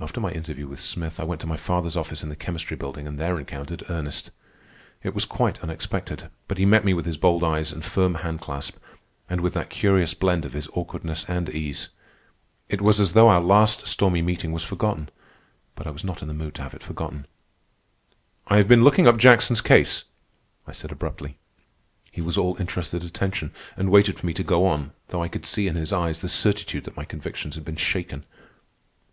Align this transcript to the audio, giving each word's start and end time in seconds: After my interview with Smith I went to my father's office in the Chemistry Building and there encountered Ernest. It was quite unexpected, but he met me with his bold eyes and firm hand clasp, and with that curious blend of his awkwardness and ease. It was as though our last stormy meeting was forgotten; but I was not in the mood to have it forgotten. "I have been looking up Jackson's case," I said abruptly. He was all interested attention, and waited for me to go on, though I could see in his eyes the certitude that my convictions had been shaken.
After 0.00 0.18
my 0.20 0.32
interview 0.32 0.66
with 0.66 0.80
Smith 0.80 1.20
I 1.20 1.22
went 1.22 1.40
to 1.42 1.46
my 1.46 1.56
father's 1.56 1.96
office 1.96 2.24
in 2.24 2.28
the 2.28 2.34
Chemistry 2.34 2.76
Building 2.76 3.06
and 3.06 3.20
there 3.20 3.38
encountered 3.38 3.84
Ernest. 3.88 4.32
It 5.04 5.14
was 5.14 5.26
quite 5.26 5.62
unexpected, 5.62 6.28
but 6.48 6.58
he 6.58 6.66
met 6.66 6.84
me 6.84 6.92
with 6.92 7.06
his 7.06 7.16
bold 7.16 7.44
eyes 7.44 7.70
and 7.70 7.84
firm 7.84 8.16
hand 8.16 8.40
clasp, 8.40 8.78
and 9.30 9.40
with 9.40 9.54
that 9.54 9.70
curious 9.70 10.12
blend 10.12 10.44
of 10.44 10.54
his 10.54 10.66
awkwardness 10.72 11.24
and 11.28 11.48
ease. 11.48 11.90
It 12.68 12.80
was 12.80 12.98
as 12.98 13.12
though 13.12 13.28
our 13.28 13.40
last 13.40 13.86
stormy 13.86 14.22
meeting 14.22 14.50
was 14.50 14.64
forgotten; 14.64 15.08
but 15.76 15.86
I 15.86 15.90
was 15.90 16.02
not 16.02 16.22
in 16.22 16.26
the 16.26 16.34
mood 16.34 16.56
to 16.56 16.62
have 16.62 16.74
it 16.74 16.82
forgotten. 16.82 17.28
"I 18.48 18.56
have 18.56 18.66
been 18.66 18.82
looking 18.82 19.06
up 19.06 19.18
Jackson's 19.18 19.60
case," 19.60 20.02
I 20.66 20.72
said 20.72 20.90
abruptly. 20.90 21.38
He 22.10 22.20
was 22.20 22.36
all 22.36 22.56
interested 22.58 23.04
attention, 23.04 23.52
and 23.76 23.88
waited 23.88 24.18
for 24.18 24.26
me 24.26 24.32
to 24.34 24.42
go 24.42 24.66
on, 24.66 24.90
though 25.10 25.22
I 25.22 25.28
could 25.28 25.46
see 25.46 25.68
in 25.68 25.76
his 25.76 25.92
eyes 25.92 26.20
the 26.22 26.28
certitude 26.28 26.82
that 26.86 26.96
my 26.96 27.04
convictions 27.04 27.54
had 27.54 27.64
been 27.64 27.76
shaken. 27.76 28.24